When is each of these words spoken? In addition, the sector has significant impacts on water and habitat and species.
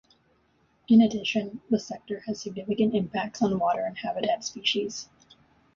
In 0.87 0.99
addition, 1.01 1.61
the 1.69 1.79
sector 1.79 2.23
has 2.25 2.41
significant 2.41 2.95
impacts 2.95 3.39
on 3.43 3.59
water 3.59 3.83
and 3.85 3.95
habitat 3.95 4.29
and 4.33 4.43
species. 4.43 5.07